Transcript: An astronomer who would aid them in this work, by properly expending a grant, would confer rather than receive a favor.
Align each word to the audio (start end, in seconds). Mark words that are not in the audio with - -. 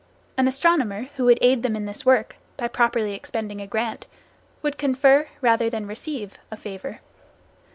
An 0.35 0.47
astronomer 0.47 1.09
who 1.17 1.25
would 1.25 1.37
aid 1.43 1.61
them 1.61 1.75
in 1.75 1.85
this 1.85 2.03
work, 2.07 2.35
by 2.57 2.67
properly 2.67 3.13
expending 3.13 3.61
a 3.61 3.67
grant, 3.67 4.07
would 4.63 4.79
confer 4.79 5.27
rather 5.41 5.69
than 5.69 5.85
receive 5.85 6.39
a 6.49 6.57
favor. 6.57 7.01